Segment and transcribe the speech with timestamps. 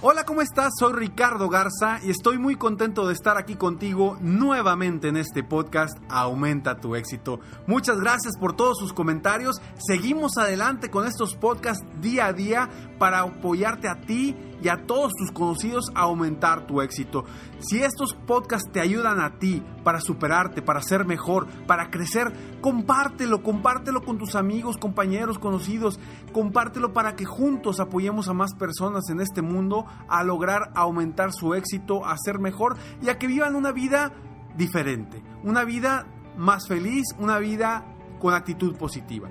[0.00, 0.74] Hola, ¿cómo estás?
[0.78, 5.98] Soy Ricardo Garza y estoy muy contento de estar aquí contigo nuevamente en este podcast
[6.08, 7.40] Aumenta tu éxito.
[7.66, 9.60] Muchas gracias por todos sus comentarios.
[9.84, 12.68] Seguimos adelante con estos podcasts día a día
[13.00, 17.24] para apoyarte a ti y a todos tus conocidos a aumentar tu éxito.
[17.58, 23.42] Si estos podcasts te ayudan a ti para superarte, para ser mejor, para crecer, compártelo,
[23.42, 25.98] compártelo con tus amigos, compañeros, conocidos,
[26.32, 31.54] compártelo para que juntos apoyemos a más personas en este mundo a lograr aumentar su
[31.54, 34.12] éxito, a ser mejor y a que vivan una vida
[34.56, 37.84] diferente, una vida más feliz, una vida
[38.18, 39.28] con actitud positiva.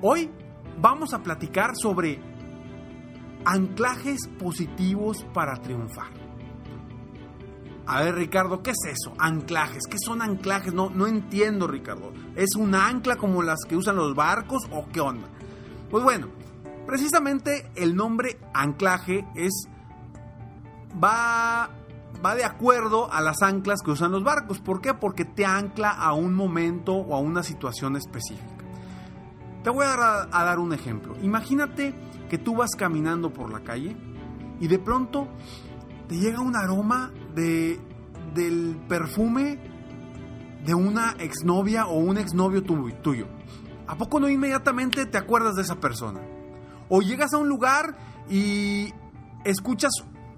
[0.00, 0.30] Hoy
[0.80, 2.20] vamos a platicar sobre
[3.44, 6.28] anclajes positivos para triunfar.
[7.86, 9.14] A ver, Ricardo, ¿qué es eso?
[9.18, 9.84] Anclajes.
[9.90, 10.74] ¿Qué son anclajes?
[10.74, 12.12] No, no entiendo, Ricardo.
[12.36, 15.26] ¿Es un ancla como las que usan los barcos o qué onda?
[15.90, 16.28] Pues bueno,
[16.88, 19.68] precisamente el nombre anclaje es
[21.04, 21.68] va
[22.24, 24.58] va de acuerdo a las anclas que usan los barcos.
[24.58, 24.94] ¿Por qué?
[24.94, 28.64] Porque te ancla a un momento o a una situación específica.
[29.62, 31.14] Te voy a dar, a dar un ejemplo.
[31.22, 31.94] Imagínate
[32.30, 33.94] que tú vas caminando por la calle
[34.58, 35.28] y de pronto
[36.08, 37.78] te llega un aroma de,
[38.34, 39.58] del perfume
[40.64, 43.26] de una exnovia o un exnovio tuyo.
[43.86, 46.37] ¿A poco no inmediatamente te acuerdas de esa persona?
[46.88, 47.96] O llegas a un lugar
[48.28, 48.92] y
[49.44, 49.92] escuchas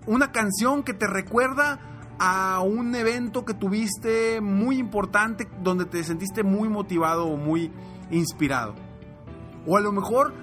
[0.06, 1.78] una canción que te recuerda
[2.19, 7.72] a un evento que tuviste muy importante donde te sentiste muy motivado o muy
[8.10, 8.75] inspirado.
[9.66, 10.34] O a lo mejor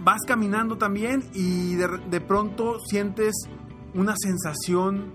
[0.00, 3.34] vas caminando también y de, pronto sientes
[3.94, 5.12] una sensación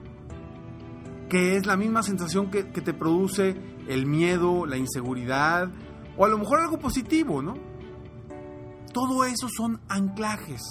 [1.29, 3.55] que es la misma sensación que, que te produce
[3.87, 5.69] el miedo, la inseguridad
[6.17, 7.55] o a lo mejor algo positivo, ¿no?
[8.93, 10.61] Todo eso son anclajes.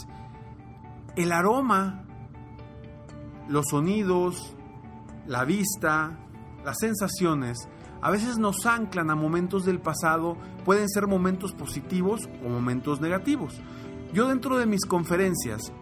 [1.17, 2.05] El aroma
[3.49, 4.57] los sonidos,
[5.27, 6.19] la vista,
[6.65, 7.69] las sensaciones,
[8.01, 13.61] a veces nos anclan a momentos del pasado, pueden ser momentos positivos o momentos negativos.
[14.13, 15.73] Yo dentro de mis conferencias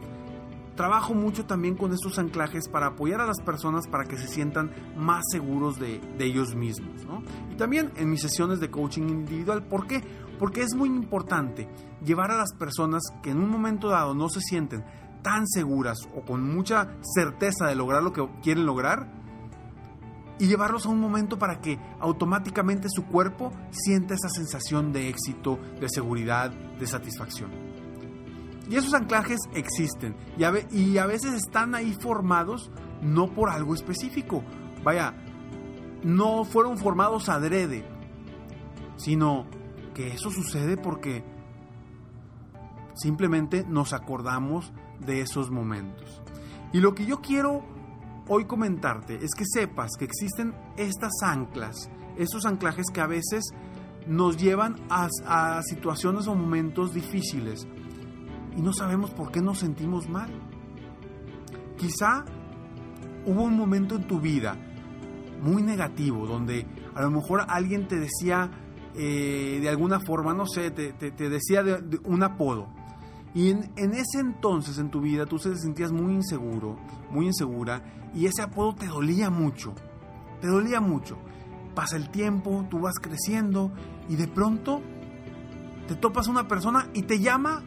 [0.76, 4.70] trabajo mucho también con estos anclajes para apoyar a las personas para que se sientan
[4.96, 7.06] más seguros de, ellos mismos.
[7.50, 9.62] Y también en mis sesiones de coaching individual.
[9.66, 10.02] ¿Por qué?
[10.40, 11.68] Porque es muy importante
[12.02, 14.84] llevar a las personas que en un momento dado no se sienten
[15.22, 19.20] tan seguras o con mucha certeza de lograr lo que quieren lograr
[20.38, 25.58] y llevarlos a un momento para que automáticamente su cuerpo sienta esa sensación de éxito,
[25.78, 27.50] de seguridad, de satisfacción.
[28.70, 30.44] Y esos anclajes existen y
[30.96, 32.70] a, veces están ahí formados
[33.02, 34.42] no por algo específico.
[34.82, 35.12] Vaya,
[36.02, 37.84] no fueron formados adrede,
[38.96, 39.46] sino
[39.94, 41.24] que eso sucede porque
[42.94, 44.72] simplemente nos acordamos
[45.04, 46.22] de esos momentos.
[46.72, 47.62] Y lo que yo quiero
[48.28, 53.52] hoy comentarte es que sepas que existen estas anclas, estos anclajes que a veces
[54.06, 57.66] nos llevan a, situaciones o momentos difíciles
[58.56, 60.30] y no sabemos por qué nos sentimos mal.
[61.76, 62.24] Quizá
[63.26, 64.56] hubo un momento en tu vida
[65.42, 68.50] muy negativo donde a lo mejor alguien te decía
[68.94, 72.66] eh, de alguna forma, no sé, te, decía de un apodo
[73.34, 76.76] Y en, en, ese entonces en tu vida tú te sentías muy inseguro,
[77.10, 77.82] muy insegura,
[78.14, 79.74] y ese apodo te dolía mucho,
[80.40, 81.18] te dolía mucho.
[81.74, 83.70] Pasa el tiempo, tú vas creciendo
[84.08, 84.82] y de pronto
[85.86, 87.62] te topas una persona y te llama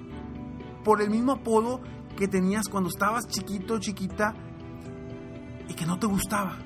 [0.84, 1.81] por el mismo apodo
[2.18, 4.36] que tenías cuando estabas chiquito, chiquita,
[5.68, 6.58] y que no te gustaba.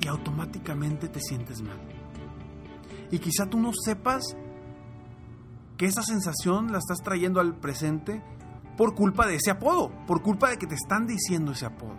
[0.00, 1.87] Y automáticamente te sientes mal.
[3.10, 4.36] Y quizá tú no sepas
[5.76, 8.22] que esa sensación la estás trayendo al presente
[8.76, 11.96] por culpa de ese apodo, por culpa de que te están diciendo ese apodo.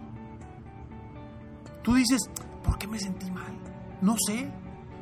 [1.83, 2.21] Tú dices,
[2.63, 3.57] ¿por qué me sentí mal?
[4.01, 4.51] No sé.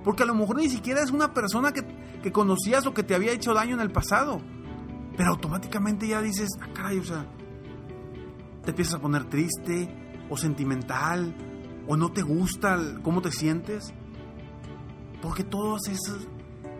[0.03, 1.81] Porque a lo mejor ni siquiera es una persona que,
[2.21, 4.39] que conocías o que te había hecho daño en el pasado.
[5.17, 7.25] Pero automáticamente ya dices, ah, o sea,
[8.63, 9.89] te empiezas a poner triste
[10.29, 11.35] o sentimental
[11.87, 13.93] o no te gusta cómo te sientes.
[15.21, 16.27] Porque todos esos,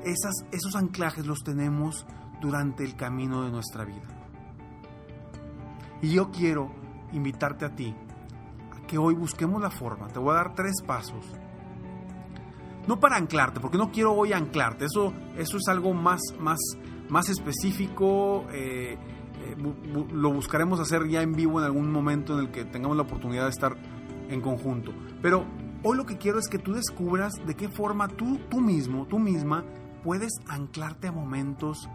[0.04, 2.06] esas, esos anclajes los tenemos
[2.42, 4.08] durante el camino de nuestra vida.
[6.02, 6.72] Y yo quiero
[7.12, 7.96] invitarte a ti
[8.72, 10.08] a que hoy busquemos la forma.
[10.08, 11.26] Te voy a dar tres pasos.
[12.88, 14.86] No para anclarte, porque no quiero hoy anclarte.
[14.86, 16.60] Eso, eso es algo más, más,
[17.10, 18.46] más específico.
[18.52, 18.98] Eh,
[19.42, 19.56] eh,
[20.14, 23.46] lo buscaremos hacer ya en vivo en algún momento en el que tengamos la oportunidad
[23.46, 23.76] de estar
[24.30, 24.94] en conjunto.
[25.22, 25.46] Pero
[25.84, 29.20] hoy lo que quiero es que tú descubras de qué forma tú, tú mismo, tú
[29.20, 29.66] misma,
[30.04, 31.90] puedes anclarte a momentos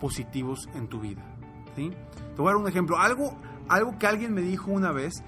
[0.00, 1.22] positivos en tu vida.
[1.76, 1.90] ¿sí?
[2.34, 2.98] Te voy a dar un ejemplo.
[2.98, 3.36] Algo,
[3.68, 5.22] algo que alguien me dijo una vez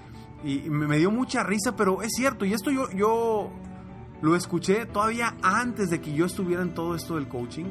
[0.44, 2.44] y me dio mucha risa, pero es cierto.
[2.44, 3.50] Y esto yo, yo
[4.20, 7.66] lo escuché todavía antes de que yo estuviera en todo esto del coaching,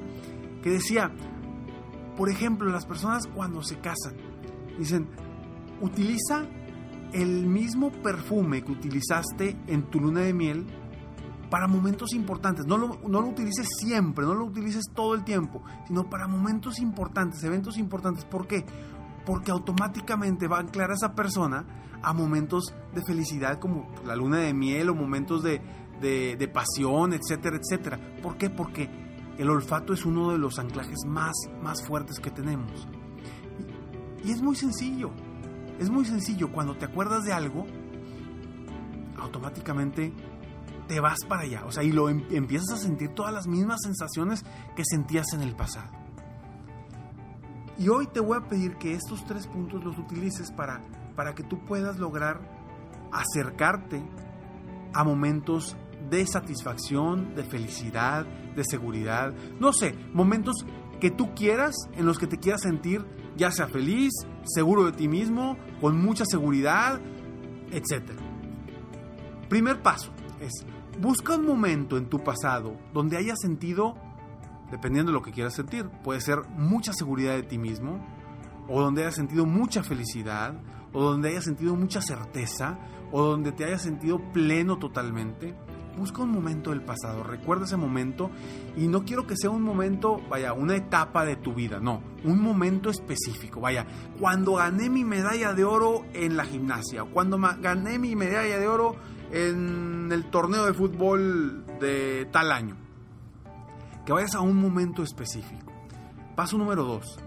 [0.62, 1.12] que decía,
[2.18, 4.16] por ejemplo, las personas cuando se casan,
[4.78, 5.08] dicen,
[5.82, 6.46] utiliza
[7.14, 10.66] el mismo perfume que utilizaste en tu luna de miel
[11.50, 12.66] para momentos importantes.
[12.66, 16.80] No lo, no lo utilices siempre, no lo utilices todo el tiempo, sino para momentos
[16.80, 18.26] importantes, eventos importantes.
[18.26, 18.66] ¿Por qué?
[19.26, 21.66] Porque automáticamente va a anclar a esa persona
[22.02, 25.62] a momentos de felicidad como la luna de miel o momentos de,
[26.02, 28.00] de, pasión, etcétera, etcétera.
[28.24, 28.50] ¿Por qué?
[28.50, 28.90] Porque
[29.38, 32.88] el olfato es uno de los anclajes más, más fuertes que tenemos.
[34.24, 35.12] Y es muy sencillo.
[35.80, 36.52] Es muy sencillo.
[36.52, 37.66] Cuando te acuerdas de algo,
[39.20, 40.14] automáticamente
[40.88, 41.64] te vas para allá.
[41.66, 44.44] O sea, y lo em, empiezas a sentir todas las mismas sensaciones
[44.76, 45.90] que sentías en el pasado.
[47.78, 50.82] Y hoy te voy a pedir que estos tres puntos los utilices para,
[51.16, 52.42] para que tú puedas lograr
[53.12, 54.04] acercarte
[54.94, 55.76] a momentos
[56.10, 59.34] de satisfacción, de felicidad, de seguridad.
[59.60, 60.66] No sé, momentos
[61.02, 63.06] que tú quieras, en los que te quieras sentir
[63.36, 64.14] ya sea feliz,
[64.46, 67.02] seguro de ti mismo, con mucha seguridad,
[67.72, 68.12] etc.
[69.50, 70.66] Primer paso es,
[71.02, 73.96] busca un momento en tu pasado donde hayas sentido,
[74.70, 78.06] dependiendo de lo que quieras sentir, puede ser mucha seguridad de ti mismo,
[78.68, 80.54] o donde hayas sentido mucha felicidad,
[80.94, 82.78] o donde hayas sentido mucha certeza,
[83.12, 85.56] o donde te hayas sentido pleno totalmente
[85.98, 88.32] busca un momento del pasado, recuerda ese momento
[88.76, 92.42] y no quiero que sea un momento, vaya, una etapa de tu vida, no, un
[92.42, 93.86] momento específico, vaya,
[94.20, 98.96] cuando gané mi medalla de oro en la gimnasia, cuando gané mi medalla de oro
[99.32, 102.76] en el torneo de fútbol de tal año.
[104.06, 105.72] Que vayas a un momento específico.
[106.36, 107.20] Paso número dos.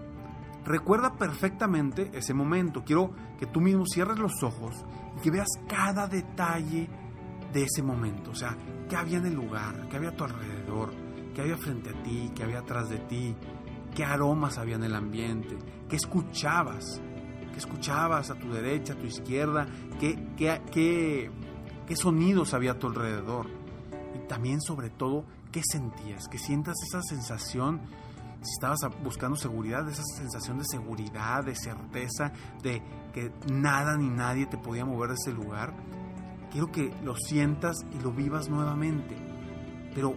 [0.65, 2.83] Recuerda perfectamente ese momento.
[2.83, 4.83] Quiero que tú mismo cierres los ojos
[5.17, 6.89] y que veas cada detalle
[7.55, 8.31] de ese momento.
[8.31, 8.55] O sea,
[8.89, 10.93] qué había en el lugar, qué había a tu alrededor,
[11.33, 13.33] qué había frente a ti, qué había atrás de ti,
[13.95, 15.57] qué aromas había en el ambiente,
[15.87, 17.01] qué escuchabas,
[17.53, 19.67] qué escuchabas a tu derecha, a tu izquierda,
[20.01, 21.31] qué, qué, qué,
[21.87, 23.47] qué sonidos había a tu alrededor.
[24.13, 27.79] Y también, sobre todo, qué sentías, que sientas esa sensación
[28.41, 32.31] si estabas buscando seguridad, esa sensación de seguridad, de certeza,
[32.61, 35.73] de que nada ni nadie te podía mover de ese lugar,
[36.51, 39.15] quiero que lo sientas y lo vivas nuevamente,
[39.93, 40.13] pero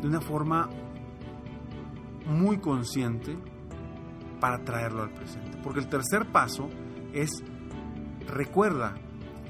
[0.00, 0.68] de una forma
[2.26, 3.36] muy consciente
[4.40, 5.58] para traerlo al presente.
[5.62, 6.68] Porque el tercer paso
[7.12, 7.42] es,
[8.26, 8.94] recuerda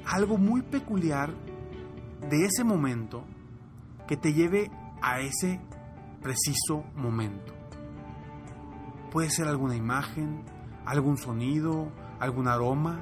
[0.05, 1.33] algo muy peculiar
[2.29, 3.25] de ese momento
[4.07, 5.59] que te lleve a ese
[6.21, 7.53] preciso momento.
[9.11, 10.43] Puede ser alguna imagen,
[10.85, 13.01] algún sonido, algún aroma,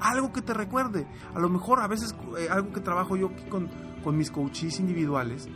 [0.00, 1.06] algo que te recuerde.
[1.34, 3.68] A lo mejor a veces eh, algo que trabajo yo aquí con,
[4.02, 5.48] con mis coaches individuales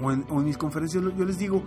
[0.00, 1.62] o en, mis conferencias, yo les digo,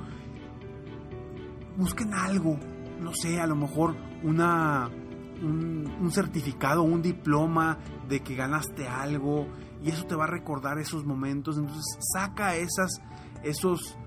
[1.78, 2.60] busquen algo,
[3.02, 4.90] no sé, a lo mejor una,
[5.42, 9.48] un, un certificado, un diploma de que ganaste algo
[9.82, 11.58] y eso te va a recordar esos momentos.
[11.58, 13.02] Entonces saca esas,
[13.44, 13.98] esos,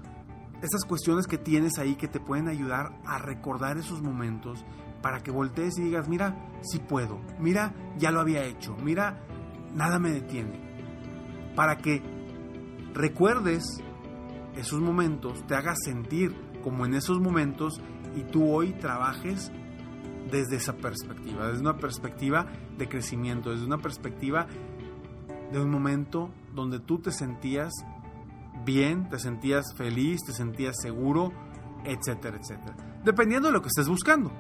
[0.63, 4.65] esas cuestiones que tienes ahí que te pueden ayudar a recordar esos momentos
[5.03, 9.21] para que voltees y digas, mira, sí puedo, mira, ya lo había hecho, mira,
[9.75, 10.61] nada me detiene.
[11.55, 12.03] Para que
[12.95, 13.83] recuerdes
[14.57, 17.81] esos momentos, te hagas sentir como en esos momentos
[18.15, 19.51] y tú hoy trabajes
[20.31, 22.47] desde esa perspectiva, desde una perspectiva
[22.79, 24.47] de crecimiento, desde una perspectiva
[25.53, 27.73] de un momento donde tú te sentías
[28.65, 31.33] bien, te sentías feliz, te sentías seguro,
[31.85, 33.01] etcétera, etcétera.
[33.05, 34.33] Dependiendo de lo que estés buscando.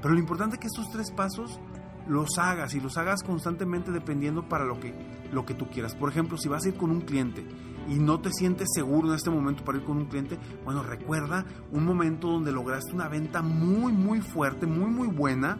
[0.00, 1.60] Pero lo importante es que estos tres pasos
[2.08, 4.94] los hagas y los hagas constantemente dependiendo para lo que,
[5.30, 5.94] lo que tú quieras.
[5.94, 7.46] Por ejemplo, si vas a ir con un cliente
[7.88, 11.44] y no te sientes seguro en este momento para ir con un cliente, bueno, recuerda
[11.70, 15.58] un momento donde lograste una venta muy, muy fuerte, muy, muy buena.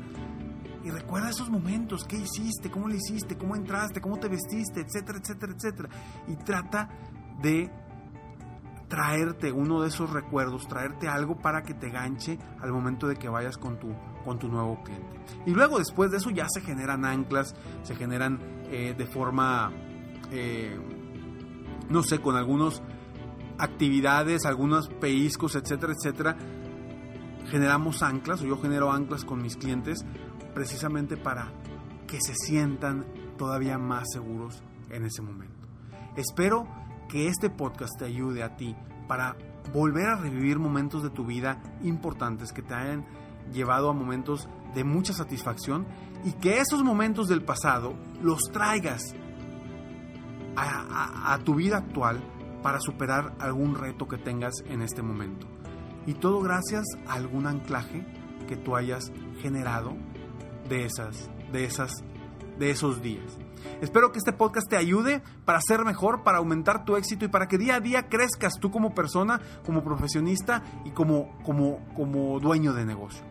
[0.85, 5.19] Y recuerda esos momentos, qué hiciste, cómo le hiciste, cómo entraste, cómo te vestiste, etcétera,
[5.19, 5.89] etcétera, etcétera.
[6.29, 6.89] Y trata
[7.43, 7.71] de
[8.89, 13.29] traerte uno de esos recuerdos, traerte algo para que te ganche al momento de que
[13.29, 15.21] vayas con tu, con tu nuevo cliente.
[15.47, 18.39] Y luego después de eso ya se generan anclas, se generan
[18.71, 19.71] eh, de forma,
[20.31, 20.79] eh,
[21.89, 22.83] no sé, con algunas
[23.59, 26.37] actividades, algunos peiscos, etcétera, etcétera.
[27.47, 30.05] Generamos anclas, o yo genero anclas con mis clientes
[30.55, 31.53] precisamente para
[32.07, 35.55] que se sientan todavía más seguros en ese momento.
[36.17, 36.67] Espero
[37.09, 39.37] que este podcast te ayude a ti para
[39.73, 43.07] volver a revivir momentos de tu vida importantes que te hayan
[43.53, 45.87] llevado a momentos de mucha satisfacción
[46.25, 49.15] y que esos momentos del pasado los traigas
[50.57, 52.21] a, tu vida actual
[52.63, 55.47] para superar algún reto que tengas en este momento.
[56.07, 58.05] Y todo gracias a algún anclaje
[58.49, 59.97] que tú hayas generado
[60.69, 61.93] de esas, de esas,
[62.59, 63.39] de esos días.
[63.81, 67.47] Espero que este podcast te ayude para ser mejor, para aumentar tu éxito y para
[67.47, 72.73] que día a día crezcas tú como persona, como profesionista y como, como, como dueño
[72.73, 73.23] de negocio.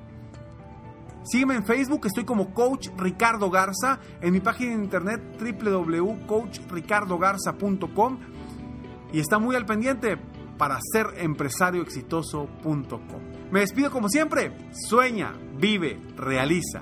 [1.23, 8.19] Sígueme en Facebook, estoy como Coach Ricardo Garza, en mi página de internet www.coachricardogarza.com
[9.11, 10.15] y está muy al pendiente
[10.57, 13.01] para ser empresarioexitoso.com.
[13.51, 16.81] Me despido como siempre, sueña, vive, realiza,